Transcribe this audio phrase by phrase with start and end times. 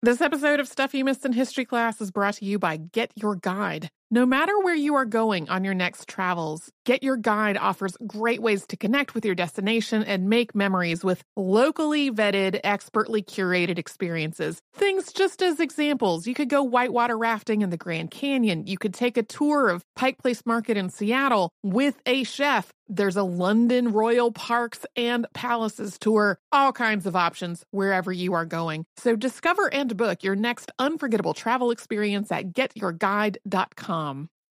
[0.00, 3.10] This episode of Stuff You Missed in History Class is brought to you by Get
[3.16, 3.90] Your Guide.
[4.10, 8.40] No matter where you are going on your next travels, Get Your Guide offers great
[8.40, 14.62] ways to connect with your destination and make memories with locally vetted, expertly curated experiences.
[14.74, 16.26] Things just as examples.
[16.26, 18.66] You could go whitewater rafting in the Grand Canyon.
[18.66, 22.72] You could take a tour of Pike Place Market in Seattle with a chef.
[22.90, 26.38] There's a London Royal Parks and Palaces tour.
[26.50, 28.86] All kinds of options wherever you are going.
[28.96, 34.28] So discover and book your next unforgettable travel experience at getyourguide.com mom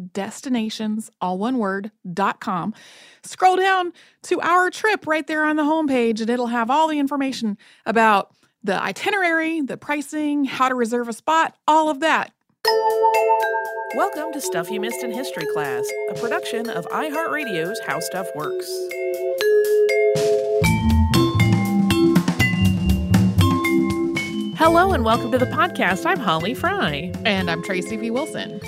[0.00, 2.74] destinations, all one word, dot com.
[3.22, 6.98] Scroll down to our trip right there on the homepage, and it'll have all the
[6.98, 7.56] information
[7.86, 12.32] about the itinerary, the pricing, how to reserve a spot, all of that.
[13.94, 18.70] Welcome to Stuff You Missed in History Class, a production of iHeartRadio's How Stuff Works.
[24.58, 26.04] Hello and welcome to the podcast.
[26.04, 27.10] I'm Holly Fry.
[27.24, 28.10] And I'm Tracy V.
[28.10, 28.60] Wilson.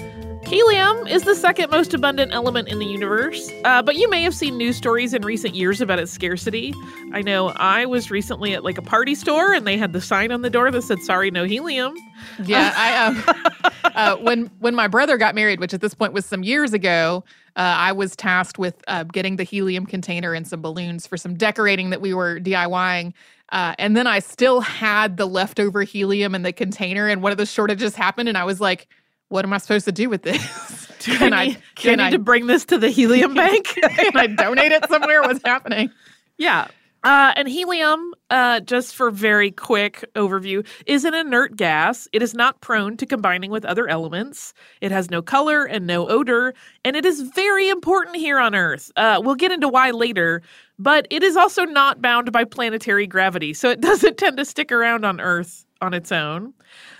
[0.52, 4.34] Helium is the second most abundant element in the universe, uh, but you may have
[4.34, 6.74] seen news stories in recent years about its scarcity.
[7.14, 10.30] I know I was recently at like a party store and they had the sign
[10.30, 11.96] on the door that said "Sorry, no helium."
[12.44, 16.26] Yeah, I um, uh, when when my brother got married, which at this point was
[16.26, 17.24] some years ago,
[17.56, 21.32] uh, I was tasked with uh, getting the helium container and some balloons for some
[21.32, 23.14] decorating that we were DIYing.
[23.48, 27.38] Uh, and then I still had the leftover helium in the container, and one of
[27.38, 28.88] the shortages happened, and I was like
[29.32, 30.86] what am I supposed to do with this?
[30.98, 33.64] can I, can I need to bring this to the helium bank?
[33.64, 35.22] can I donate it somewhere?
[35.22, 35.90] What's happening?
[36.36, 36.68] Yeah.
[37.02, 42.06] Uh, and helium, uh, just for very quick overview, is an inert gas.
[42.12, 44.54] It is not prone to combining with other elements.
[44.80, 46.54] It has no color and no odor,
[46.84, 48.92] and it is very important here on Earth.
[48.94, 50.42] Uh, we'll get into why later,
[50.78, 54.70] but it is also not bound by planetary gravity, so it doesn't tend to stick
[54.70, 56.54] around on Earth on its own.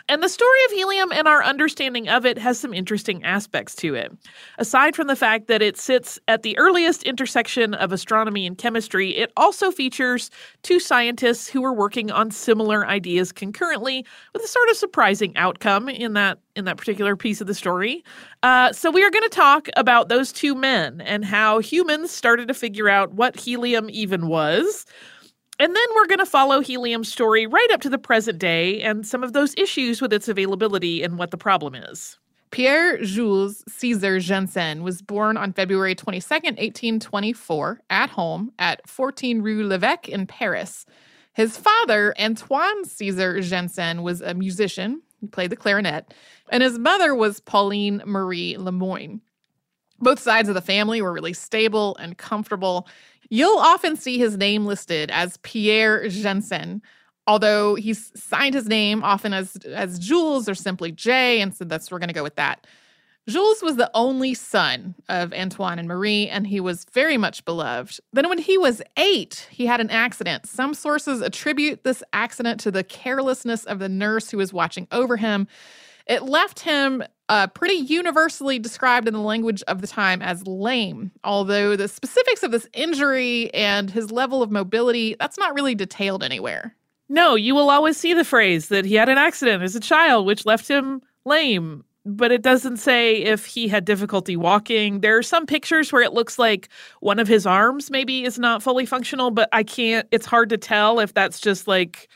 [0.08, 3.94] And the story of helium and our understanding of it has some interesting aspects to
[3.94, 4.12] it.
[4.58, 9.16] Aside from the fact that it sits at the earliest intersection of astronomy and chemistry,
[9.16, 10.30] it also features
[10.62, 15.88] two scientists who were working on similar ideas concurrently with a sort of surprising outcome
[15.88, 18.04] in that in that particular piece of the story.
[18.42, 22.46] Uh, so we are going to talk about those two men and how humans started
[22.46, 24.84] to figure out what helium even was.
[25.58, 29.06] And then we're going to follow helium's story right up to the present day and
[29.06, 32.18] some of those issues with its availability and what the problem is.
[32.50, 39.66] Pierre Jules Caesar Janssen was born on February 22nd, 1824, at home at 14 Rue
[39.66, 40.84] l'Evêque in Paris.
[41.32, 45.00] His father, Antoine Caesar Janssen, was a musician.
[45.20, 46.12] He played the clarinet.
[46.50, 49.22] And his mother was Pauline Marie Lemoyne.
[50.02, 52.88] Both sides of the family were really stable and comfortable.
[53.30, 56.82] You'll often see his name listed as Pierre Janssen,
[57.26, 61.90] although he's signed his name often as as Jules or simply J, and so that's
[61.90, 62.66] we're going to go with that.
[63.28, 68.00] Jules was the only son of Antoine and Marie, and he was very much beloved.
[68.12, 70.46] Then, when he was eight, he had an accident.
[70.46, 75.16] Some sources attribute this accident to the carelessness of the nurse who was watching over
[75.16, 75.46] him.
[76.08, 81.10] It left him uh, pretty universally described in the language of the time as lame,
[81.24, 86.22] although the specifics of this injury and his level of mobility, that's not really detailed
[86.22, 86.76] anywhere.
[87.08, 90.26] No, you will always see the phrase that he had an accident as a child,
[90.26, 91.84] which left him lame.
[92.04, 95.00] But it doesn't say if he had difficulty walking.
[95.00, 96.68] There are some pictures where it looks like
[97.00, 100.58] one of his arms maybe is not fully functional, but I can't, it's hard to
[100.58, 102.08] tell if that's just like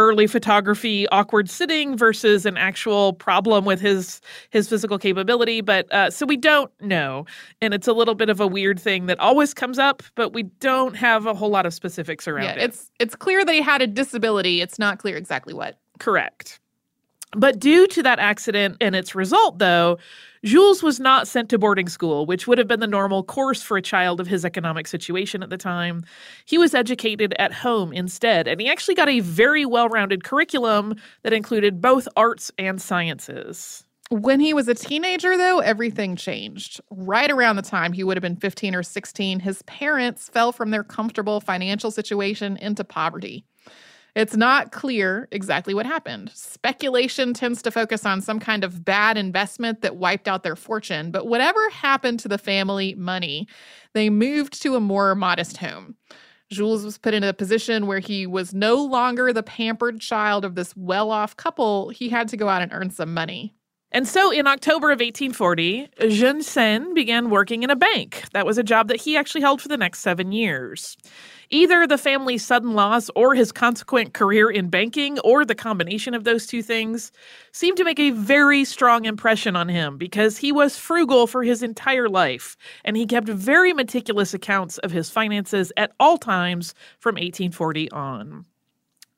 [0.00, 4.20] early photography awkward sitting versus an actual problem with his
[4.50, 7.26] his physical capability but uh, so we don't know.
[7.60, 10.44] And it's a little bit of a weird thing that always comes up but we
[10.44, 12.62] don't have a whole lot of specifics around yeah, it.
[12.62, 14.60] it's it's clear that he had a disability.
[14.60, 15.78] It's not clear exactly what.
[15.98, 16.60] Correct
[17.32, 19.98] but due to that accident and its result though
[20.42, 23.76] Jules was not sent to boarding school, which would have been the normal course for
[23.76, 26.02] a child of his economic situation at the time.
[26.46, 30.94] He was educated at home instead, and he actually got a very well rounded curriculum
[31.24, 33.84] that included both arts and sciences.
[34.08, 36.80] When he was a teenager, though, everything changed.
[36.90, 40.70] Right around the time he would have been 15 or 16, his parents fell from
[40.70, 43.44] their comfortable financial situation into poverty.
[44.14, 46.30] It's not clear exactly what happened.
[46.34, 51.10] Speculation tends to focus on some kind of bad investment that wiped out their fortune,
[51.10, 53.46] but whatever happened to the family money,
[53.94, 55.96] they moved to a more modest home.
[56.50, 60.56] Jules was put in a position where he was no longer the pampered child of
[60.56, 61.90] this well off couple.
[61.90, 63.54] He had to go out and earn some money.
[63.92, 68.24] And so in October of 1840, Janssen began working in a bank.
[68.32, 70.96] That was a job that he actually held for the next seven years.
[71.52, 76.22] Either the family's sudden loss or his consequent career in banking, or the combination of
[76.22, 77.10] those two things,
[77.50, 81.60] seemed to make a very strong impression on him because he was frugal for his
[81.60, 87.16] entire life and he kept very meticulous accounts of his finances at all times from
[87.16, 88.44] 1840 on.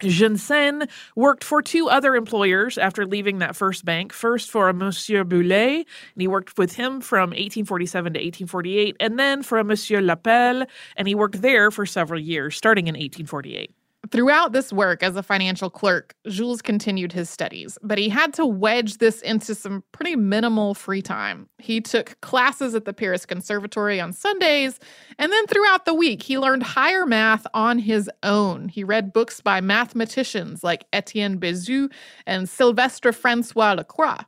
[0.03, 4.13] Janssen worked for two other employers after leaving that first bank.
[4.13, 9.19] First for a Monsieur Boulet, and he worked with him from 1847 to 1848, and
[9.19, 10.65] then for a Monsieur Lapel,
[10.97, 13.71] and he worked there for several years, starting in 1848.
[14.13, 18.45] Throughout this work as a financial clerk, Jules continued his studies, but he had to
[18.45, 21.49] wedge this into some pretty minimal free time.
[21.57, 24.79] He took classes at the Paris Conservatory on Sundays,
[25.19, 28.69] and then throughout the week, he learned higher math on his own.
[28.69, 31.91] He read books by mathematicians like Etienne Bezout
[32.27, 34.19] and Sylvestre Francois Lacroix.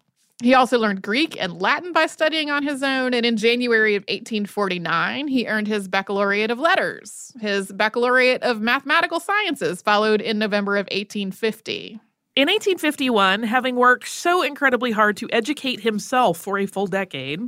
[0.44, 4.02] He also learned Greek and Latin by studying on his own, and in January of
[4.02, 7.32] 1849, he earned his Baccalaureate of Letters.
[7.40, 11.98] His Baccalaureate of Mathematical Sciences followed in November of 1850.
[12.36, 17.40] In 1851, having worked so incredibly hard to educate himself for a full decade,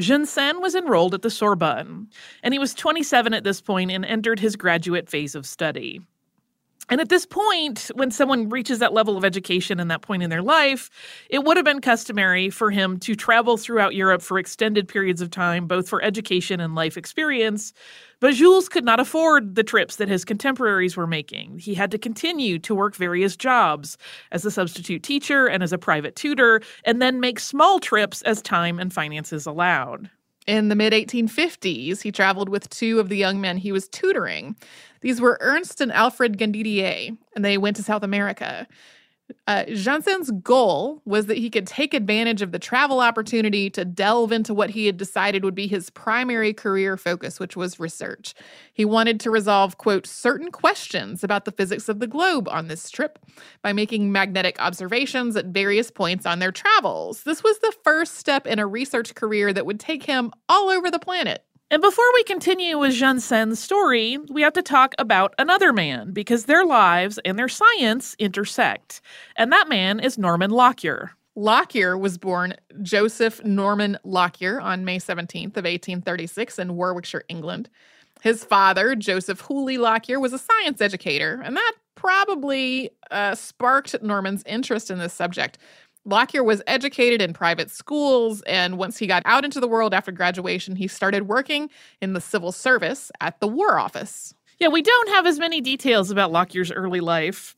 [0.00, 2.08] Janssen was enrolled at the Sorbonne,
[2.42, 6.00] and he was 27 at this point and entered his graduate phase of study.
[6.88, 10.30] And at this point, when someone reaches that level of education and that point in
[10.30, 10.90] their life,
[11.30, 15.30] it would have been customary for him to travel throughout Europe for extended periods of
[15.30, 17.72] time, both for education and life experience.
[18.20, 21.58] But Jules could not afford the trips that his contemporaries were making.
[21.58, 23.96] He had to continue to work various jobs
[24.32, 28.42] as a substitute teacher and as a private tutor, and then make small trips as
[28.42, 30.10] time and finances allowed.
[30.46, 34.56] In the mid 1850s, he traveled with two of the young men he was tutoring.
[35.02, 38.66] These were Ernst and Alfred Grandidier, and they went to South America.
[39.46, 44.32] Uh, Janssen's goal was that he could take advantage of the travel opportunity to delve
[44.32, 48.34] into what he had decided would be his primary career focus, which was research.
[48.72, 52.90] He wanted to resolve, quote, certain questions about the physics of the globe on this
[52.90, 53.18] trip
[53.62, 57.22] by making magnetic observations at various points on their travels.
[57.22, 60.90] This was the first step in a research career that would take him all over
[60.90, 61.44] the planet.
[61.72, 66.44] And before we continue with Janssen's story, we have to talk about another man because
[66.44, 69.00] their lives and their science intersect.
[69.36, 71.12] And that man is Norman Lockyer.
[71.34, 72.52] Lockyer was born
[72.82, 77.70] Joseph Norman Lockyer on May 17th of 1836 in Warwickshire, England.
[78.20, 84.42] His father, Joseph Hooley Lockyer, was a science educator, and that probably uh, sparked Norman's
[84.44, 85.56] interest in this subject.
[86.04, 90.10] Lockyer was educated in private schools, and once he got out into the world after
[90.10, 94.34] graduation, he started working in the civil service at the War Office.
[94.58, 97.56] Yeah, we don't have as many details about Lockyer's early life.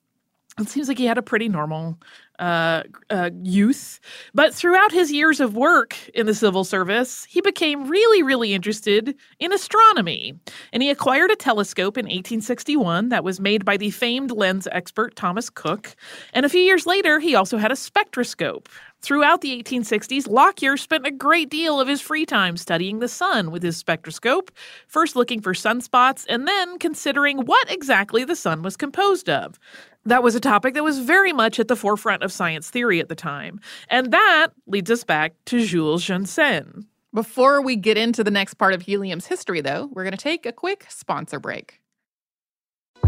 [0.59, 1.99] It seems like he had a pretty normal
[2.39, 4.01] uh, uh, youth.
[4.35, 9.15] But throughout his years of work in the civil service, he became really, really interested
[9.39, 10.35] in astronomy.
[10.73, 15.17] And he acquired a telescope in 1861 that was made by the famed lens expert
[15.17, 15.95] Thomas Cooke.
[16.33, 18.69] And a few years later, he also had a spectroscope.
[19.05, 23.51] Throughout the 1860s, Lockyer spent a great deal of his free time studying the sun
[23.51, 24.51] with his spectroscope,
[24.89, 29.59] first looking for sunspots and then considering what exactly the sun was composed of.
[30.07, 33.09] That was a topic that was very much at the forefront of science theory at
[33.09, 33.59] the time.
[33.89, 36.87] And that leads us back to Jules Janssen.
[37.15, 40.45] Before we get into the next part of helium's history, though, we're going to take
[40.45, 41.81] a quick sponsor break.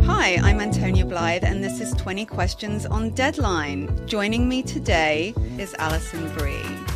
[0.04, 4.06] Hi, I'm Antonia Blythe, and this is 20 Questions on Deadline.
[4.06, 6.95] Joining me today is Alison Brie.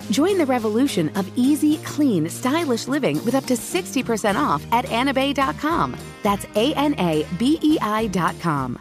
[0.11, 5.97] Join the revolution of easy, clean, stylish living with up to 60% off at anabei.com.
[6.21, 8.77] That's A N A B E I.com.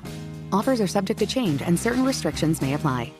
[0.52, 3.19] Offers are subject to change and certain restrictions may apply.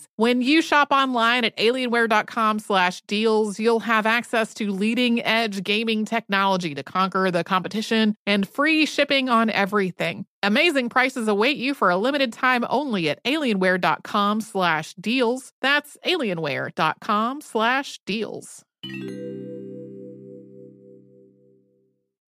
[0.15, 6.05] When you shop online at alienware.com slash deals, you'll have access to leading edge gaming
[6.05, 10.25] technology to conquer the competition and free shipping on everything.
[10.43, 15.53] Amazing prices await you for a limited time only at alienware.com slash deals.
[15.61, 18.65] That's alienware.com slash deals.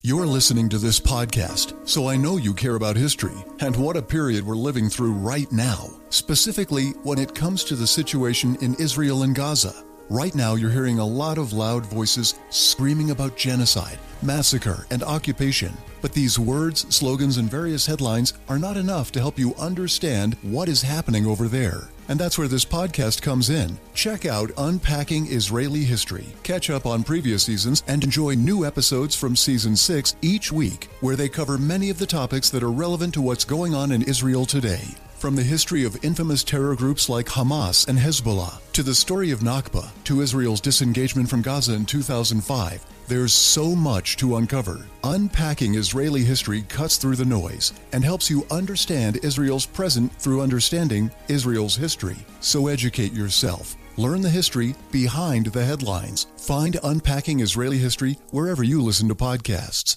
[0.04, 4.02] You're listening to this podcast, so I know you care about history and what a
[4.02, 9.22] period we're living through right now, specifically when it comes to the situation in Israel
[9.22, 9.84] and Gaza.
[10.10, 15.72] Right now, you're hearing a lot of loud voices screaming about genocide, massacre, and occupation.
[16.00, 20.68] But these words, slogans, and various headlines are not enough to help you understand what
[20.68, 21.90] is happening over there.
[22.12, 23.78] And that's where this podcast comes in.
[23.94, 26.26] Check out Unpacking Israeli History.
[26.42, 31.16] Catch up on previous seasons and enjoy new episodes from season 6 each week, where
[31.16, 34.44] they cover many of the topics that are relevant to what's going on in Israel
[34.44, 34.82] today.
[35.16, 39.40] From the history of infamous terror groups like Hamas and Hezbollah, to the story of
[39.40, 44.86] Nakba, to Israel's disengagement from Gaza in 2005, there's so much to uncover.
[45.04, 51.10] Unpacking Israeli history cuts through the noise and helps you understand Israel's present through understanding
[51.28, 52.16] Israel's history.
[52.40, 53.76] So educate yourself.
[53.96, 56.26] Learn the history behind the headlines.
[56.36, 59.96] Find Unpacking Israeli History wherever you listen to podcasts.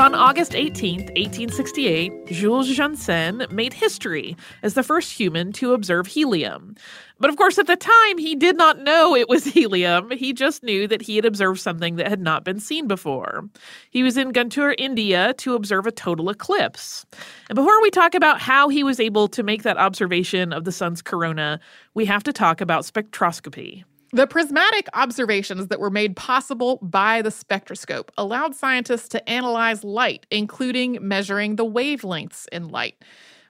[0.00, 6.74] On August 18, 1868, Jules Janssen made history as the first human to observe helium.
[7.18, 10.10] But of course, at the time, he did not know it was helium.
[10.12, 13.46] He just knew that he had observed something that had not been seen before.
[13.90, 17.04] He was in Guntur, India to observe a total eclipse.
[17.50, 20.72] And before we talk about how he was able to make that observation of the
[20.72, 21.60] sun's corona,
[21.92, 23.84] we have to talk about spectroscopy.
[24.12, 30.26] The prismatic observations that were made possible by the spectroscope allowed scientists to analyze light,
[30.32, 32.96] including measuring the wavelengths in light.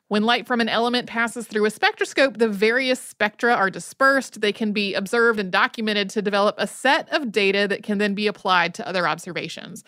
[0.08, 4.42] When light from an element passes through a spectroscope, the various spectra are dispersed.
[4.42, 8.14] They can be observed and documented to develop a set of data that can then
[8.14, 9.82] be applied to other observations.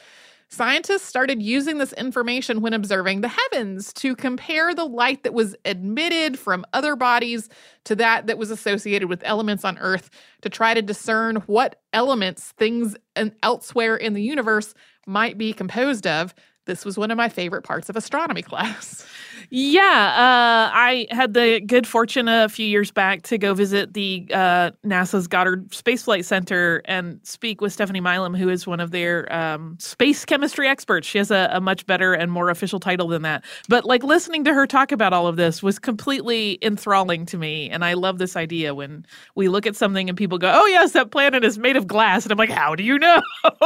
[0.53, 5.57] Scientists started using this information when observing the heavens to compare the light that was
[5.65, 7.49] emitted from other bodies
[7.85, 10.11] to that that was associated with elements on Earth
[10.43, 12.95] to try to discern what elements things
[13.43, 14.75] elsewhere in the universe
[15.07, 16.35] might be composed of.
[16.64, 19.04] This was one of my favorite parts of astronomy class.
[19.50, 24.26] Yeah, uh, I had the good fortune a few years back to go visit the
[24.33, 28.92] uh, NASA's Goddard Space Flight Center and speak with Stephanie Milam, who is one of
[28.92, 31.07] their um, space chemistry experts.
[31.07, 33.45] She has a, a, much better and more official title than that.
[33.69, 37.69] But like listening to her talk about all of this was completely enthralling to me.
[37.69, 39.04] And I love this idea when
[39.35, 42.25] we look at something and people go, oh, yes, that planet is made of glass.
[42.25, 43.21] And I'm like, how do you know?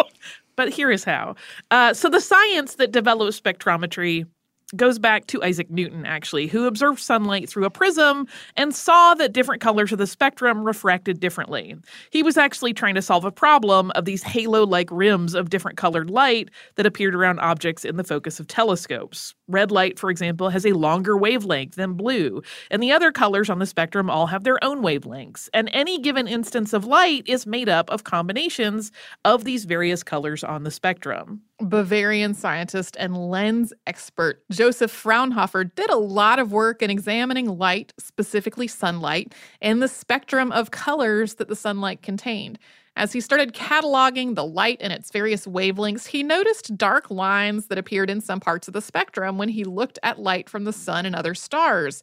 [0.56, 1.36] but here is how.
[1.70, 4.26] Uh, so the science that develops spectrometry
[4.75, 9.32] goes back to Isaac Newton, actually, who observed sunlight through a prism and saw that
[9.32, 11.76] different colors of the spectrum refracted differently.
[12.11, 15.76] He was actually trying to solve a problem of these halo like rims of different
[15.76, 19.35] colored light that appeared around objects in the focus of telescopes.
[19.46, 23.61] Red light, for example, has a longer wavelength than blue, and the other colors on
[23.61, 25.49] the spectrum all have their own wavelengths.
[25.54, 28.90] And any given instance of light is made up of combinations
[29.25, 31.42] of these various colors on the spectrum.
[31.58, 37.94] Bavarian scientist and lens expert Joseph Fraunhofer did a lot of work in examining light,
[37.98, 42.58] specifically sunlight, and the spectrum of colors that the sunlight contained.
[42.94, 47.78] As he started cataloging the light and its various wavelengths, he noticed dark lines that
[47.78, 51.06] appeared in some parts of the spectrum when he looked at light from the sun
[51.06, 52.02] and other stars.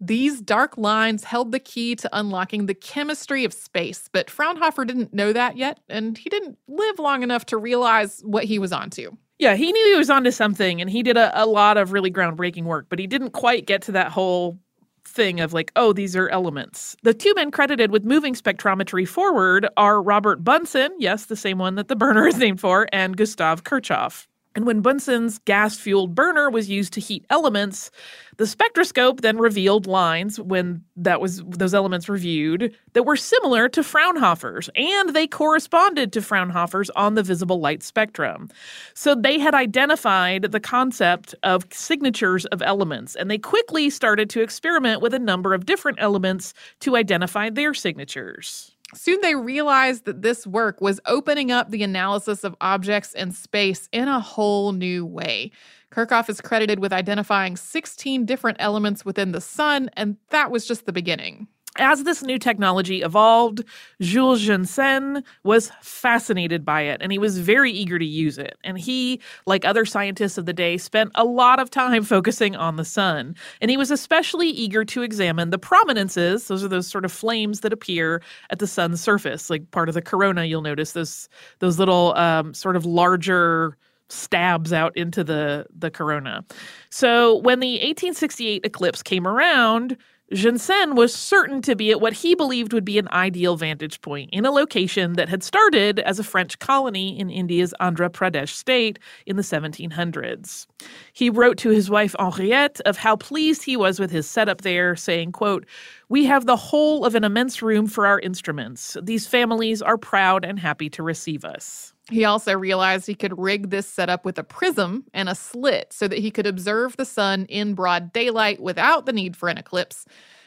[0.00, 5.12] These dark lines held the key to unlocking the chemistry of space, but Fraunhofer didn't
[5.12, 9.16] know that yet, and he didn't live long enough to realize what he was onto.
[9.38, 12.10] Yeah, he knew he was onto something, and he did a, a lot of really
[12.10, 14.58] groundbreaking work, but he didn't quite get to that whole
[15.04, 16.96] thing of like, oh, these are elements.
[17.02, 21.74] The two men credited with moving spectrometry forward are Robert Bunsen, yes, the same one
[21.74, 24.26] that the burner is named for, and Gustav Kirchhoff.
[24.56, 27.90] And when Bunsen's gas fueled burner was used to heat elements,
[28.36, 33.84] the spectroscope then revealed lines when that was those elements reviewed that were similar to
[33.84, 38.48] Fraunhofer's, and they corresponded to Fraunhofer's on the visible light spectrum.
[38.94, 44.42] So they had identified the concept of signatures of elements, and they quickly started to
[44.42, 48.72] experiment with a number of different elements to identify their signatures.
[48.94, 53.88] Soon they realized that this work was opening up the analysis of objects in space
[53.92, 55.50] in a whole new way.
[55.92, 60.86] Kirchhoff is credited with identifying 16 different elements within the sun, and that was just
[60.86, 61.48] the beginning.
[61.78, 63.62] As this new technology evolved,
[64.00, 68.58] Jules Janssen was fascinated by it and he was very eager to use it.
[68.64, 72.76] And he, like other scientists of the day, spent a lot of time focusing on
[72.76, 73.36] the sun.
[73.60, 77.60] And he was especially eager to examine the prominences, those are those sort of flames
[77.60, 81.28] that appear at the sun's surface, like part of the corona, you'll notice those
[81.60, 83.76] those little um, sort of larger
[84.10, 86.44] stabs out into the the corona.
[86.90, 89.96] So when the 1868 eclipse came around,
[90.32, 94.30] Janssen was certain to be at what he believed would be an ideal vantage point
[94.32, 99.00] in a location that had started as a French colony in India's Andhra Pradesh state
[99.26, 100.68] in the 1700s.
[101.12, 104.94] He wrote to his wife Henriette of how pleased he was with his setup there,
[104.94, 105.66] saying, quote,
[106.08, 108.96] "We have the whole of an immense room for our instruments.
[109.02, 113.70] These families are proud and happy to receive us." He also realized he could rig
[113.70, 117.46] this setup with a prism and a slit so that he could observe the sun
[117.46, 120.06] in broad daylight without the need for an eclipse.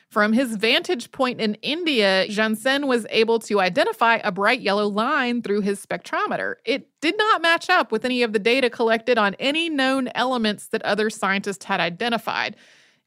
[0.09, 5.41] From his vantage point in India, Janssen was able to identify a bright yellow line
[5.41, 6.57] through his spectrometer.
[6.65, 10.67] It did not match up with any of the data collected on any known elements
[10.67, 12.55] that other scientists had identified.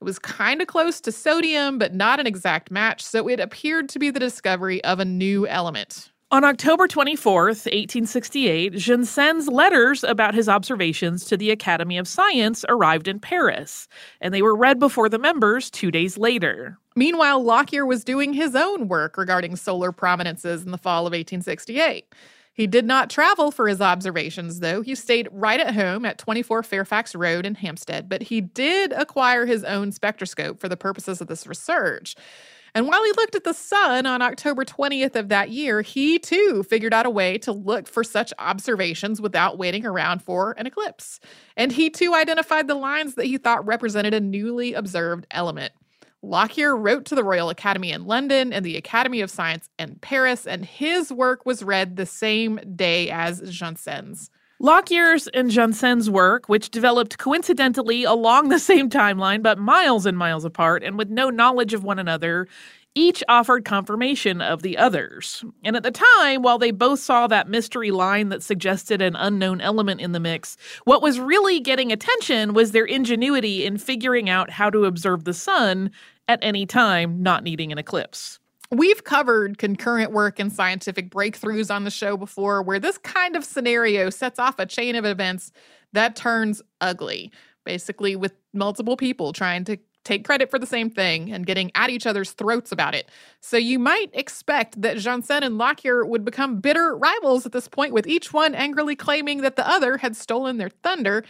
[0.01, 3.89] It was kind of close to sodium, but not an exact match, so it appeared
[3.91, 6.11] to be the discovery of a new element.
[6.33, 13.07] On October 24th, 1868, Janssen's letters about his observations to the Academy of Science arrived
[13.07, 13.87] in Paris,
[14.21, 16.79] and they were read before the members two days later.
[16.97, 22.13] Meanwhile, Lockyer was doing his own work regarding solar prominences in the fall of 1868.
[22.53, 24.83] He did not travel for his observations, though.
[24.83, 29.47] He stayed right at home at 24 Fairfax Road in Hampstead, but he did acquire
[29.47, 32.17] his own spectroscope for the purposes of this research.
[32.77, 36.63] And while he looked at the sun on October 20th of that year, he too
[36.63, 41.19] figured out a way to look for such observations without waiting around for an eclipse.
[41.57, 45.73] And he too identified the lines that he thought represented a newly observed element.
[46.21, 50.47] Lockyer wrote to the Royal Academy in London and the Academy of Science in Paris,
[50.47, 54.29] and his work was read the same day as Janssen's.
[54.59, 60.47] Lockyer's and Janssen's work, which developed coincidentally along the same timeline but miles and miles
[60.47, 62.49] apart and with no knowledge of one another,
[62.95, 65.45] each offered confirmation of the others.
[65.63, 69.61] And at the time, while they both saw that mystery line that suggested an unknown
[69.61, 74.49] element in the mix, what was really getting attention was their ingenuity in figuring out
[74.49, 75.91] how to observe the sun
[76.29, 78.41] at any time, not needing an eclipse.
[78.71, 83.45] We've covered concurrent work and scientific breakthroughs on the show before, where this kind of
[83.45, 85.53] scenario sets off a chain of events
[85.93, 87.31] that turns ugly,
[87.65, 91.91] basically, with multiple people trying to take credit for the same thing and getting at
[91.91, 93.11] each other's throats about it.
[93.41, 97.93] So you might expect that Janssen and Lockyer would become bitter rivals at this point,
[97.93, 101.25] with each one angrily claiming that the other had stolen their thunder.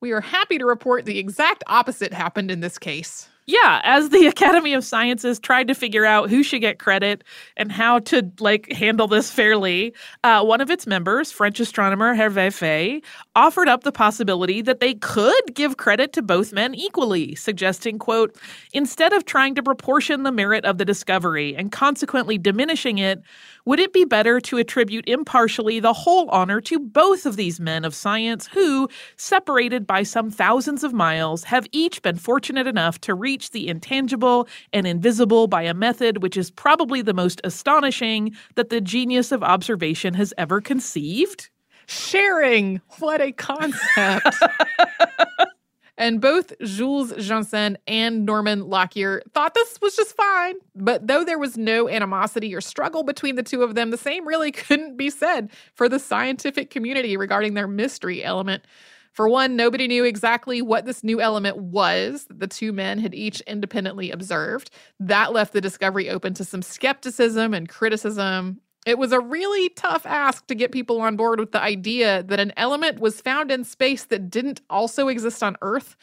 [0.00, 3.28] We are happy to report the exact opposite happened in this case.
[3.48, 7.24] Yeah, as the Academy of Sciences tried to figure out who should get credit
[7.56, 12.52] and how to like handle this fairly, uh, one of its members, French astronomer Hervé
[12.52, 13.00] Faye,
[13.34, 18.36] offered up the possibility that they could give credit to both men equally, suggesting, "quote
[18.74, 23.22] Instead of trying to proportion the merit of the discovery and consequently diminishing it,
[23.64, 27.84] would it be better to attribute impartially the whole honor to both of these men
[27.84, 33.14] of science who, separated by some thousands of miles, have each been fortunate enough to
[33.14, 38.70] reach the intangible and invisible by a method which is probably the most astonishing that
[38.70, 41.48] the genius of observation has ever conceived?
[41.86, 42.80] Sharing.
[42.98, 44.36] What a concept.
[45.98, 50.54] And both Jules Janssen and Norman Lockyer thought this was just fine.
[50.76, 54.26] But though there was no animosity or struggle between the two of them, the same
[54.26, 58.64] really couldn't be said for the scientific community regarding their mystery element.
[59.12, 63.14] For one, nobody knew exactly what this new element was that the two men had
[63.14, 64.70] each independently observed.
[65.00, 68.60] That left the discovery open to some skepticism and criticism.
[68.86, 72.40] It was a really tough ask to get people on board with the idea that
[72.40, 75.96] an element was found in space that didn't also exist on Earth.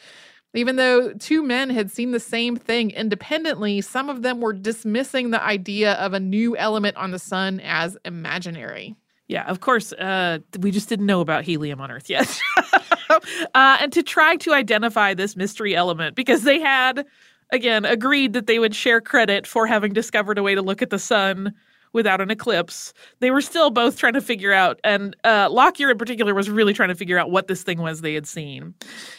[0.54, 5.30] Even though two men had seen the same thing independently, some of them were dismissing
[5.30, 8.94] the idea of a new element on the sun as imaginary.
[9.28, 12.40] Yeah, of course, uh, we just didn't know about helium on Earth yet.
[13.54, 17.04] uh, and to try to identify this mystery element, because they had,
[17.50, 20.90] again, agreed that they would share credit for having discovered a way to look at
[20.90, 21.54] the sun
[21.96, 22.92] without an eclipse.
[23.18, 26.74] They were still both trying to figure out, and uh, Lockyer in particular was really
[26.74, 28.74] trying to figure out what this thing was they had seen.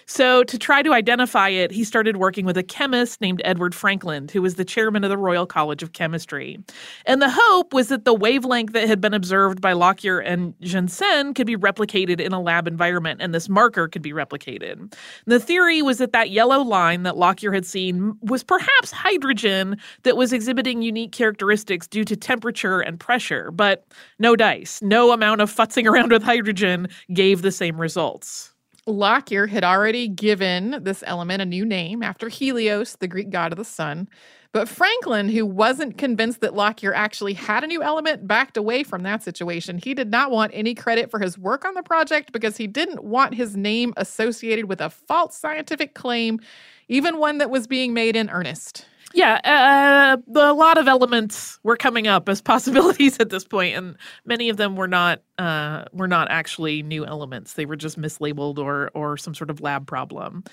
[0.05, 4.31] So, to try to identify it, he started working with a chemist named Edward Frankland,
[4.31, 6.59] who was the chairman of the Royal College of Chemistry.
[7.05, 11.33] And the hope was that the wavelength that had been observed by Lockyer and Janssen
[11.33, 14.93] could be replicated in a lab environment, and this marker could be replicated.
[15.25, 20.15] The theory was that that yellow line that Lockyer had seen was perhaps hydrogen that
[20.15, 23.85] was exhibiting unique characteristics due to temperature and pressure, but
[24.19, 24.81] no dice.
[24.81, 28.53] No amount of futzing around with hydrogen gave the same results.
[28.85, 33.57] Lockyer had already given this element a new name after Helios, the Greek god of
[33.57, 34.07] the sun.
[34.53, 39.03] But Frankland, who wasn't convinced that Lockyer actually had a new element, backed away from
[39.03, 39.77] that situation.
[39.77, 43.03] He did not want any credit for his work on the project because he didn't
[43.03, 46.39] want his name associated with a false scientific claim,
[46.87, 48.85] even one that was being made in earnest.
[49.13, 53.95] Yeah, uh, a lot of elements were coming up as possibilities at this point, and
[54.25, 57.53] many of them were not uh, were not actually new elements.
[57.53, 60.43] They were just mislabeled or or some sort of lab problem.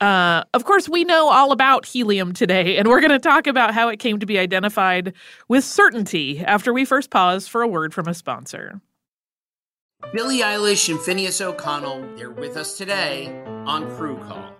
[0.00, 3.74] Uh, of course, we know all about helium today, and we're going to talk about
[3.74, 5.12] how it came to be identified
[5.48, 8.80] with certainty after we first pause for a word from a sponsor.
[10.12, 14.59] Billie Eilish and Finneas O'Connell, they're with us today on Crew Call.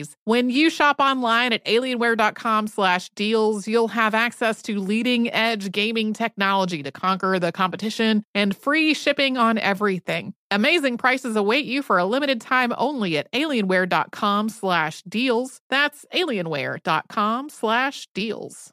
[0.25, 6.13] When you shop online at alienware.com slash deals, you'll have access to leading edge gaming
[6.13, 10.33] technology to conquer the competition and free shipping on everything.
[10.49, 15.61] Amazing prices await you for a limited time only at alienware.com slash deals.
[15.69, 18.71] That's alienware.com slash deals.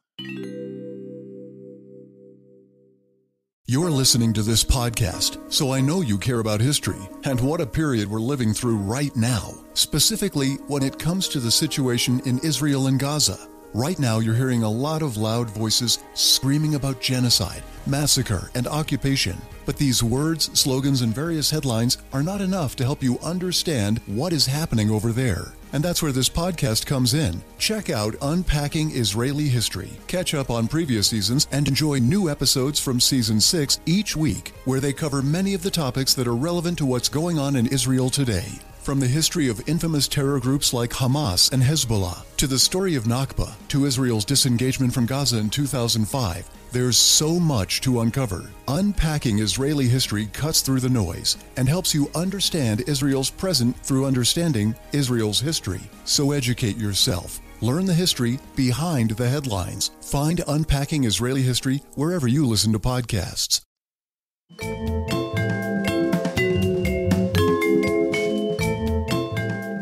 [3.70, 7.66] You're listening to this podcast, so I know you care about history and what a
[7.66, 12.86] period we're living through right now, specifically when it comes to the situation in Israel
[12.86, 13.36] and Gaza.
[13.74, 19.36] Right now, you're hearing a lot of loud voices screaming about genocide, massacre, and occupation.
[19.66, 24.32] But these words, slogans, and various headlines are not enough to help you understand what
[24.32, 25.52] is happening over there.
[25.72, 27.42] And that's where this podcast comes in.
[27.58, 33.00] Check out Unpacking Israeli History, catch up on previous seasons, and enjoy new episodes from
[33.00, 36.86] season 6 each week, where they cover many of the topics that are relevant to
[36.86, 38.48] what's going on in Israel today.
[38.82, 43.04] From the history of infamous terror groups like Hamas and Hezbollah, to the story of
[43.04, 48.50] Nakba, to Israel's disengagement from Gaza in 2005, there's so much to uncover.
[48.68, 54.74] Unpacking Israeli history cuts through the noise and helps you understand Israel's present through understanding
[54.92, 55.80] Israel's history.
[56.04, 57.40] So educate yourself.
[57.60, 59.90] Learn the history behind the headlines.
[60.00, 63.60] Find Unpacking Israeli History wherever you listen to podcasts.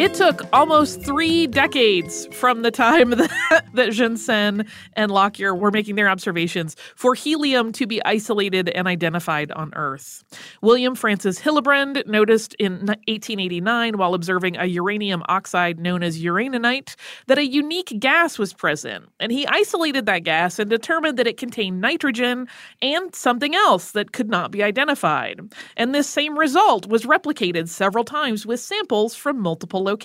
[0.06, 3.10] It took almost three decades from the time
[3.50, 8.86] that, that Janssen and Lockyer were making their observations for helium to be isolated and
[8.86, 10.22] identified on Earth.
[10.62, 16.94] William Francis Hillebrand noticed in 1889, while observing a uranium oxide known as uraninite,
[17.26, 21.36] that a unique gas was present, and he isolated that gas and determined that it
[21.36, 22.46] contained nitrogen
[22.80, 25.40] and something else that could not be identified.
[25.76, 29.95] And this same result was replicated several times with samples from multiple locations.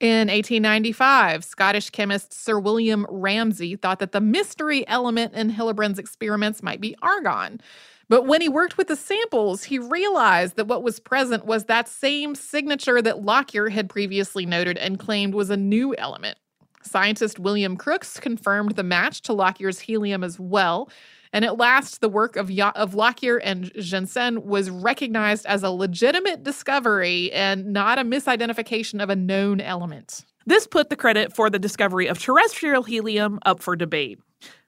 [0.00, 6.62] In 1895, Scottish chemist Sir William Ramsay thought that the mystery element in Hillebrand's experiments
[6.62, 7.60] might be argon.
[8.08, 11.88] But when he worked with the samples, he realized that what was present was that
[11.88, 16.38] same signature that Lockyer had previously noted and claimed was a new element.
[16.82, 20.90] Scientist William Crookes confirmed the match to Lockyer's helium as well,
[21.34, 26.44] and at last, the work of, of Lockyer and Janssen was recognized as a legitimate
[26.44, 30.24] discovery and not a misidentification of a known element.
[30.46, 34.20] This put the credit for the discovery of terrestrial helium up for debate.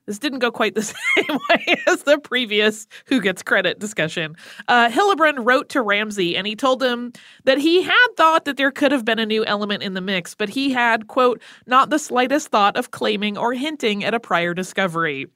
[0.07, 4.35] This didn't go quite the same way as the previous who gets credit discussion.
[4.67, 7.13] Uh, Hillebrand wrote to Ramsay and he told him
[7.45, 10.35] that he had thought that there could have been a new element in the mix,
[10.35, 14.53] but he had, quote, not the slightest thought of claiming or hinting at a prior
[14.53, 15.27] discovery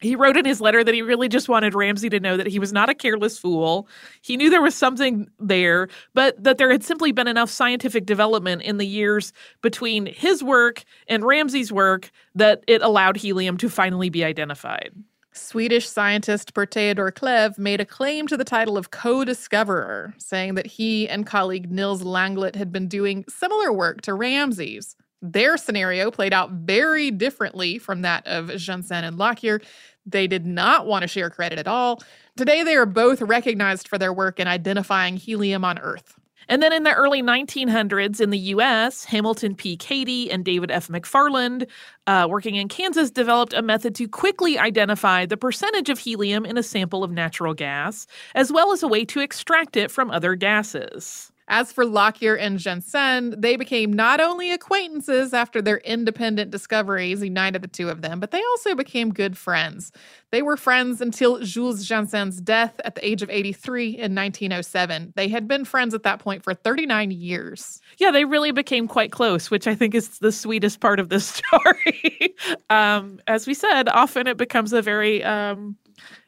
[0.00, 2.58] he wrote in his letter that he really just wanted Ramsay to know that he
[2.58, 3.88] was not a careless fool.
[4.22, 8.62] He knew there was something there, but that there had simply been enough scientific development
[8.62, 9.32] in the years
[9.62, 14.92] between his work and Ramsay's work that it allowed helium to finally be identified.
[15.32, 20.54] Swedish scientist Per Theodor Cleve made a claim to the title of co discoverer, saying
[20.54, 24.96] that he and colleague Nils Langlet had been doing similar work to Ramsay's.
[25.22, 29.60] Their scenario played out very differently from that of Janssen and Lockyer.
[30.04, 32.02] They did not want to share credit at all.
[32.36, 36.18] Today, they are both recognized for their work in identifying helium on Earth.
[36.48, 39.76] And then in the early 1900s in the US, Hamilton P.
[39.76, 40.88] Cady and David F.
[40.88, 41.68] McFarland,
[42.06, 46.56] uh, working in Kansas, developed a method to quickly identify the percentage of helium in
[46.56, 50.36] a sample of natural gas, as well as a way to extract it from other
[50.36, 51.32] gases.
[51.48, 57.62] As for Lockyer and Janssen, they became not only acquaintances after their independent discoveries united
[57.62, 59.92] the two of them, but they also became good friends.
[60.30, 65.12] They were friends until Jules Janssen's death at the age of 83 in 1907.
[65.14, 67.80] They had been friends at that point for 39 years.
[67.98, 71.26] Yeah, they really became quite close, which I think is the sweetest part of this
[71.52, 72.34] story.
[72.70, 75.76] um, as we said, often it becomes a very um,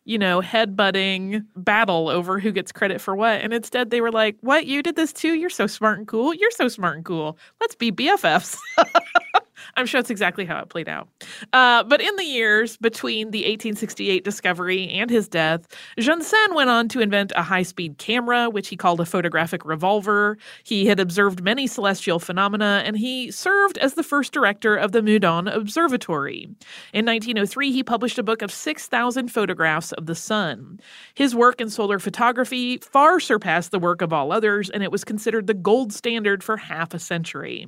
[0.09, 3.43] you know, headbutting battle over who gets credit for what.
[3.43, 4.65] And instead they were like, What?
[4.65, 5.35] You did this too?
[5.35, 6.33] You're so smart and cool.
[6.33, 7.37] You're so smart and cool.
[7.61, 8.57] Let's be BFFs.
[9.77, 11.09] I'm sure that's exactly how it played out.
[11.53, 15.67] Uh, but in the years between the 1868 discovery and his death,
[15.99, 20.39] Janssen went on to invent a high speed camera, which he called a photographic revolver.
[20.65, 25.03] He had observed many celestial phenomena, and he served as the first director of the
[25.03, 26.49] Meudon Observatory.
[26.93, 30.81] In 1903, he published a book of 6,000 photographs of the sun.
[31.15, 35.05] His work in solar photography far surpassed the work of all others, and it was
[35.05, 37.67] considered the gold standard for half a century.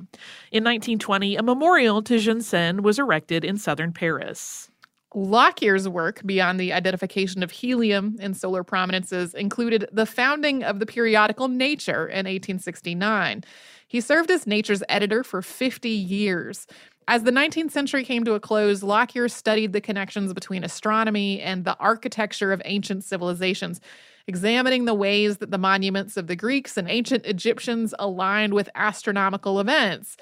[0.51, 4.69] In 1920, a memorial to Janssen was erected in southern Paris.
[5.13, 10.85] Lockyer's work beyond the identification of helium in solar prominences included the founding of the
[10.85, 13.43] periodical Nature in 1869.
[13.87, 16.65] He served as Nature's editor for 50 years.
[17.09, 21.65] As the 19th century came to a close, Lockyer studied the connections between astronomy and
[21.65, 23.81] the architecture of ancient civilizations,
[24.27, 29.59] examining the ways that the monuments of the Greeks and ancient Egyptians aligned with astronomical
[29.59, 30.15] events.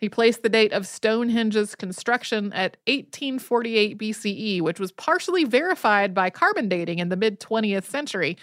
[0.00, 6.30] He placed the date of Stonehenge's construction at 1848 BCE, which was partially verified by
[6.30, 8.38] carbon dating in the mid 20th century.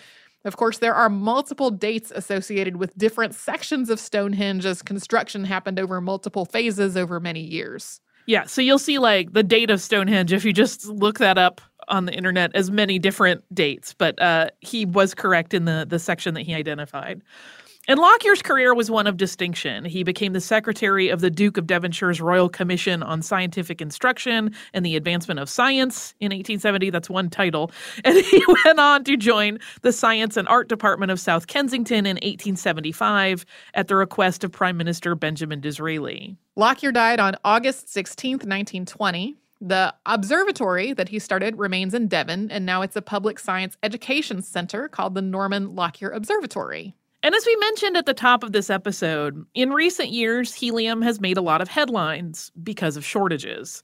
[0.45, 5.79] Of course, there are multiple dates associated with different sections of Stonehenge as construction happened
[5.79, 8.01] over multiple phases over many years.
[8.27, 11.59] Yeah, so you'll see like the date of Stonehenge if you just look that up
[11.87, 15.97] on the internet as many different dates, but uh, he was correct in the the
[15.97, 17.23] section that he identified.
[17.89, 19.85] And Lockyer's career was one of distinction.
[19.85, 24.85] He became the secretary of the Duke of Devonshire's Royal Commission on Scientific Instruction and
[24.85, 26.89] the Advancement of Science in 1870.
[26.89, 27.71] That's one title.
[28.03, 32.15] And he went on to join the Science and Art Department of South Kensington in
[32.15, 36.37] 1875 at the request of Prime Minister Benjamin Disraeli.
[36.55, 39.35] Lockyer died on August 16, 1920.
[39.59, 44.41] The observatory that he started remains in Devon, and now it's a public science education
[44.41, 46.93] center called the Norman Lockyer Observatory.
[47.23, 51.19] And as we mentioned at the top of this episode, in recent years, helium has
[51.19, 53.81] made a lot of headlines because of shortages.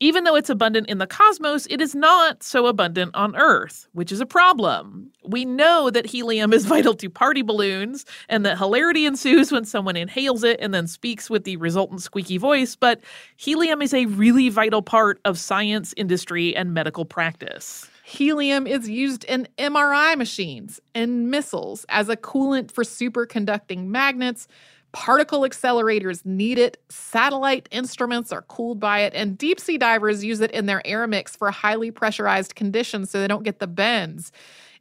[0.00, 4.10] Even though it's abundant in the cosmos, it is not so abundant on Earth, which
[4.10, 5.10] is a problem.
[5.24, 9.96] We know that helium is vital to party balloons and that hilarity ensues when someone
[9.96, 13.00] inhales it and then speaks with the resultant squeaky voice, but
[13.36, 17.88] helium is a really vital part of science, industry, and medical practice.
[18.06, 24.46] Helium is used in MRI machines and missiles as a coolant for superconducting magnets.
[24.92, 26.76] Particle accelerators need it.
[26.90, 29.14] Satellite instruments are cooled by it.
[29.14, 33.18] And deep sea divers use it in their air mix for highly pressurized conditions so
[33.18, 34.32] they don't get the bends.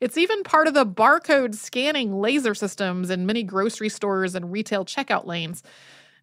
[0.02, 4.84] It's even part of the barcode scanning laser systems in many grocery stores and retail
[4.84, 5.64] checkout lanes.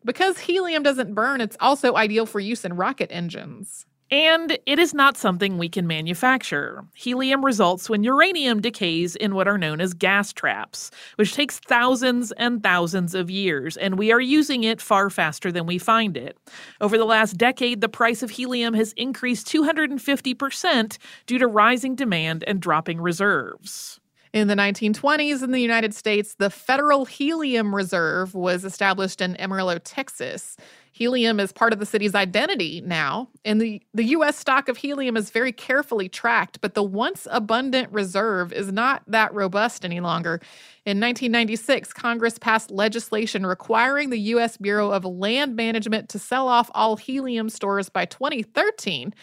[0.04, 3.86] Because helium doesn't burn, it's also ideal for use in rocket engines.
[4.12, 6.84] And it is not something we can manufacture.
[6.94, 12.32] Helium results when uranium decays in what are known as gas traps, which takes thousands
[12.32, 16.36] and thousands of years, and we are using it far faster than we find it.
[16.80, 22.42] Over the last decade, the price of helium has increased 250% due to rising demand
[22.48, 24.00] and dropping reserves.
[24.32, 29.78] In the 1920s in the United States, the Federal Helium Reserve was established in Amarillo,
[29.78, 30.56] Texas.
[31.00, 34.36] Helium is part of the city's identity now, and the, the U.S.
[34.36, 39.32] stock of helium is very carefully tracked, but the once abundant reserve is not that
[39.32, 40.42] robust any longer.
[40.84, 44.58] In 1996, Congress passed legislation requiring the U.S.
[44.58, 49.14] Bureau of Land Management to sell off all helium stores by 2013.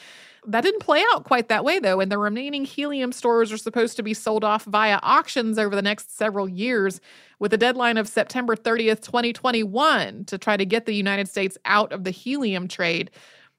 [0.49, 3.97] That didn't play out quite that way, though, and the remaining helium stores are supposed
[3.97, 7.01] to be sold off via auctions over the next several years,
[7.37, 11.91] with a deadline of September 30th, 2021, to try to get the United States out
[11.91, 13.11] of the helium trade.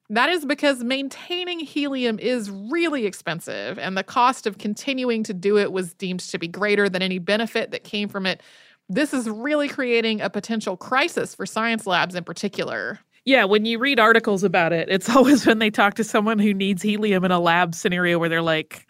[0.09, 5.59] That is because maintaining helium is really expensive, and the cost of continuing to do
[5.59, 8.43] it was deemed to be greater than any benefit that came from it.
[8.89, 13.01] This is really creating a potential crisis for science labs in particular.
[13.29, 16.55] Yeah, when you read articles about it, it's always when they talk to someone who
[16.55, 18.87] needs helium in a lab scenario where they're like,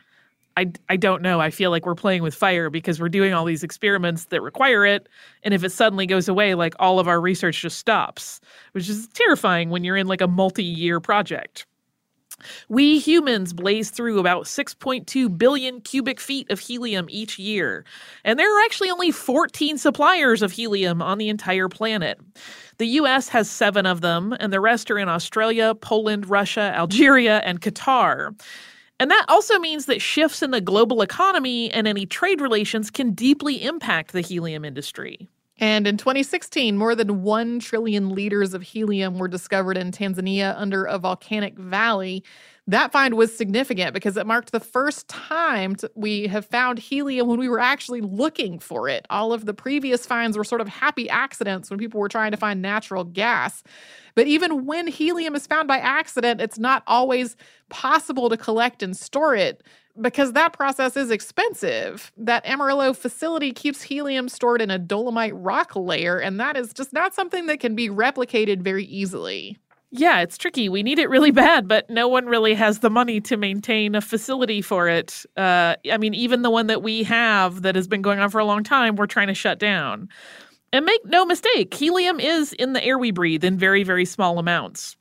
[0.56, 1.40] I, I don't know.
[1.40, 4.86] I feel like we're playing with fire because we're doing all these experiments that require
[4.86, 5.08] it.
[5.42, 8.40] And if it suddenly goes away, like all of our research just stops,
[8.72, 11.66] which is terrifying when you're in like a multi year project.
[12.68, 17.84] We humans blaze through about 6.2 billion cubic feet of helium each year,
[18.24, 22.20] and there are actually only 14 suppliers of helium on the entire planet.
[22.78, 27.38] The US has seven of them, and the rest are in Australia, Poland, Russia, Algeria,
[27.38, 28.34] and Qatar.
[29.00, 33.12] And that also means that shifts in the global economy and any trade relations can
[33.12, 35.28] deeply impact the helium industry.
[35.60, 40.84] And in 2016, more than 1 trillion liters of helium were discovered in Tanzania under
[40.84, 42.22] a volcanic valley.
[42.68, 47.40] That find was significant because it marked the first time we have found helium when
[47.40, 49.06] we were actually looking for it.
[49.10, 52.36] All of the previous finds were sort of happy accidents when people were trying to
[52.36, 53.64] find natural gas.
[54.14, 57.36] But even when helium is found by accident, it's not always
[57.70, 59.62] possible to collect and store it
[60.00, 62.12] because that process is expensive.
[62.16, 66.92] That Amarillo facility keeps helium stored in a dolomite rock layer, and that is just
[66.92, 69.58] not something that can be replicated very easily.
[69.90, 70.68] Yeah, it's tricky.
[70.68, 74.00] We need it really bad, but no one really has the money to maintain a
[74.02, 75.24] facility for it.
[75.36, 78.38] Uh, I mean, even the one that we have that has been going on for
[78.38, 80.08] a long time, we're trying to shut down.
[80.74, 84.38] And make no mistake, helium is in the air we breathe in very, very small
[84.38, 84.96] amounts.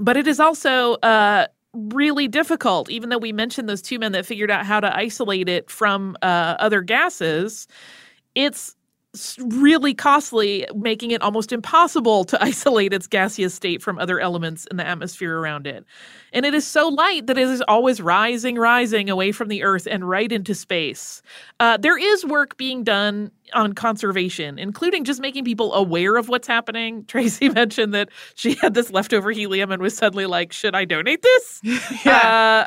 [0.00, 4.26] But it is also uh, really difficult, even though we mentioned those two men that
[4.26, 7.68] figured out how to isolate it from uh, other gases.
[8.34, 8.76] It's
[9.38, 14.76] really costly, making it almost impossible to isolate its gaseous state from other elements in
[14.76, 15.84] the atmosphere around it.
[16.32, 19.88] And it is so light that it is always rising, rising away from the Earth
[19.90, 21.22] and right into space.
[21.58, 26.46] Uh, there is work being done on conservation, including just making people aware of what's
[26.46, 27.04] happening.
[27.08, 31.22] Tracy mentioned that she had this leftover helium and was suddenly like, should I donate
[31.22, 31.60] this?
[32.04, 32.66] yeah.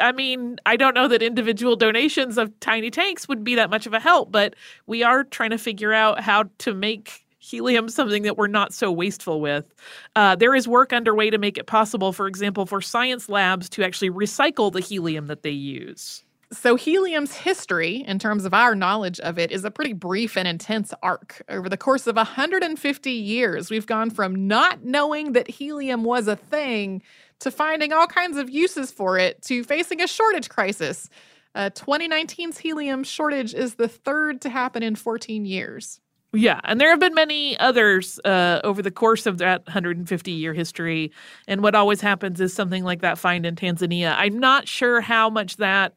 [0.00, 3.86] I mean, I don't know that individual donations of tiny tanks would be that much
[3.86, 4.54] of a help, but
[4.86, 8.90] we are trying to figure out how to make helium something that we're not so
[8.90, 9.74] wasteful with.
[10.16, 13.84] Uh, there is work underway to make it possible, for example, for science labs to
[13.84, 16.24] actually recycle the helium that they use.
[16.50, 20.48] So, helium's history, in terms of our knowledge of it, is a pretty brief and
[20.48, 21.42] intense arc.
[21.50, 26.36] Over the course of 150 years, we've gone from not knowing that helium was a
[26.36, 27.02] thing
[27.40, 31.08] to finding all kinds of uses for it to facing a shortage crisis.
[31.54, 36.00] Uh, 2019's helium shortage is the third to happen in 14 years.
[36.32, 40.52] Yeah, and there have been many others uh, over the course of that 150 year
[40.52, 41.10] history.
[41.46, 44.14] And what always happens is something like that find in Tanzania.
[44.16, 45.94] I'm not sure how much that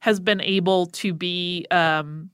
[0.00, 2.28] has been able to be um,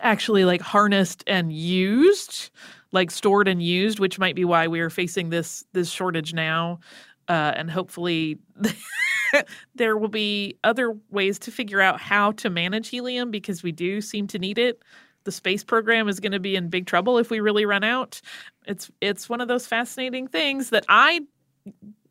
[0.00, 2.50] actually like harnessed and used,
[2.90, 6.80] like stored and used, which might be why we are facing this this shortage now
[7.28, 8.38] uh, and hopefully
[9.74, 14.00] there will be other ways to figure out how to manage helium because we do
[14.00, 14.82] seem to need it.
[15.24, 18.20] The space program is going to be in big trouble if we really run out.
[18.66, 21.20] It's it's one of those fascinating things that I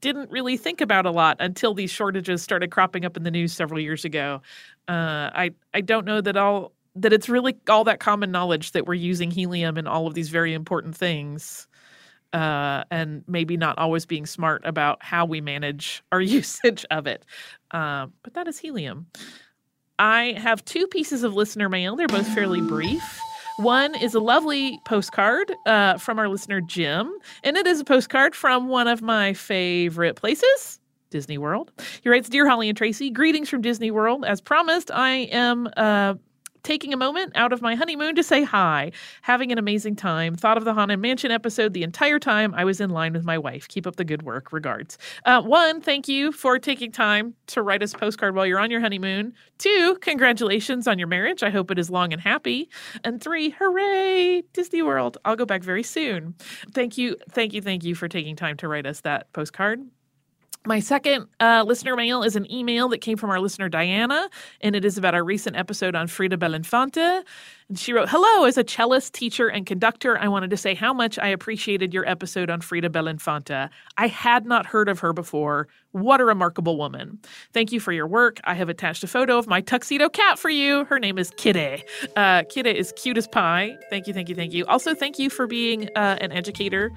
[0.02, 3.54] didn't really think about a lot until these shortages started cropping up in the news
[3.54, 4.42] several years ago.
[4.88, 8.86] Uh, I I don't know that all that it's really all that common knowledge that
[8.86, 11.68] we're using helium in all of these very important things
[12.36, 17.26] uh, and maybe not always being smart about how we manage our usage of it.
[17.72, 19.08] Uh, but that is helium.
[19.98, 21.96] I have two pieces of listener mail.
[21.96, 23.02] They're both fairly brief.
[23.58, 27.10] One is a lovely postcard uh, from our listener, Jim,
[27.46, 30.82] and it is a postcard from one of my favorite places.
[31.12, 31.72] Disney World.
[32.02, 34.26] He writes, Dear Holly and Tracy, greetings from Disney World.
[34.26, 36.16] As promised, I am uh,
[36.66, 38.92] taking a moment out of my honeymoon to say hi,
[39.22, 40.36] having an amazing time.
[40.36, 43.38] Thought of the Haunted Mansion episode the entire time I was in line with my
[43.38, 43.68] wife.
[43.68, 44.52] Keep up the good work.
[44.52, 44.98] Regards.
[45.26, 48.72] Uh, one, thank you for taking time to write us a postcard while you're on
[48.72, 49.34] your honeymoon.
[49.60, 51.44] Two, congratulations on your marriage.
[51.44, 52.70] I hope it is long and happy.
[53.04, 55.18] And three, hooray, Disney World.
[55.24, 56.34] I'll go back very soon.
[56.74, 59.82] Thank you, thank you, thank you for taking time to write us that postcard.
[60.68, 64.28] My second uh, listener mail is an email that came from our listener Diana,
[64.62, 67.24] and it is about our recent episode on Frida Belinfante.
[67.70, 70.92] And she wrote, Hello, as a cellist, teacher, and conductor, I wanted to say how
[70.92, 73.70] much I appreciated your episode on Frida Belinfante.
[73.98, 75.68] I had not heard of her before.
[75.92, 77.20] What a remarkable woman.
[77.54, 78.40] Thank you for your work.
[78.44, 80.86] I have attached a photo of my tuxedo cat for you.
[80.86, 81.84] Her name is Kitty.
[82.16, 83.78] Uh, Kitty is cute as pie.
[83.92, 84.66] Thank you, thank you, thank you.
[84.66, 86.92] Also, thank you for being uh, an educator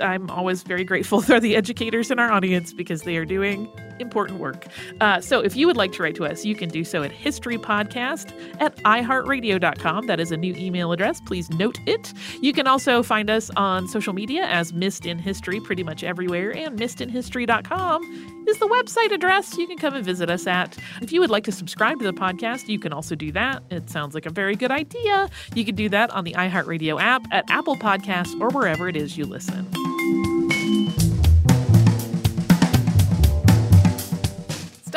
[0.00, 3.68] I'm always very grateful for the educators in our audience because they are doing
[3.98, 4.66] important work.
[5.00, 7.12] Uh, so if you would like to write to us, you can do so at
[7.12, 10.06] historypodcast at iheartradio.com.
[10.06, 11.20] That is a new email address.
[11.20, 12.12] Please note it.
[12.40, 16.50] You can also find us on social media as Missed in History pretty much everywhere,
[16.56, 20.76] and missedinhistory.com is the website address you can come and visit us at.
[21.00, 23.62] If you would like to subscribe to the podcast, you can also do that.
[23.70, 25.28] It sounds like a very good idea.
[25.54, 29.16] You can do that on the iHeartRadio app, at Apple Podcasts, or wherever it is
[29.16, 29.91] you listen.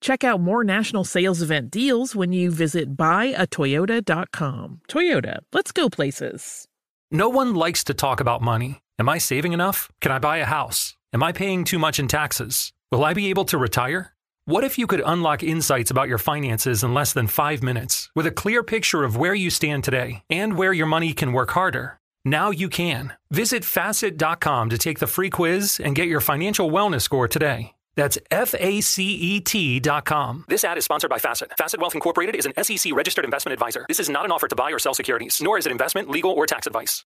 [0.00, 4.80] Check out more national sales event deals when you visit buyatoyota.com.
[4.88, 6.68] Toyota, let's go places.
[7.10, 8.82] No one likes to talk about money.
[8.98, 9.88] Am I saving enough?
[10.00, 10.96] Can I buy a house?
[11.12, 12.72] Am I paying too much in taxes?
[12.92, 14.14] Will I be able to retire?
[14.44, 18.26] What if you could unlock insights about your finances in less than five minutes with
[18.26, 21.98] a clear picture of where you stand today and where your money can work harder?
[22.24, 23.14] Now you can.
[23.30, 27.72] Visit facet.com to take the free quiz and get your financial wellness score today.
[27.98, 30.44] That's F A C E T dot com.
[30.46, 31.50] This ad is sponsored by Facet.
[31.58, 33.86] Facet Wealth Incorporated is an SEC registered investment advisor.
[33.88, 36.30] This is not an offer to buy or sell securities, nor is it investment, legal,
[36.30, 37.04] or tax advice.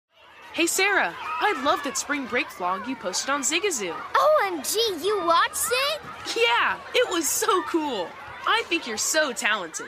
[0.52, 3.94] Hey Sarah, I love that spring break vlog you posted on Zigazoo.
[3.94, 6.02] OMG, you watched it?
[6.36, 8.10] Yeah, it was so cool.
[8.46, 9.88] I think you're so talented.